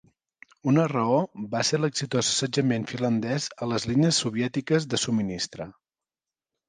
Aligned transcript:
Una 0.69 0.85
raó 0.91 1.17
va 1.51 1.61
ser 1.69 1.79
l"exitós 1.79 2.31
assetjament 2.33 2.89
finlandès 2.93 3.47
a 3.67 3.71
les 3.75 3.87
línies 3.93 4.23
soviètiques 4.25 4.89
de 4.95 5.05
subministre. 5.07 5.69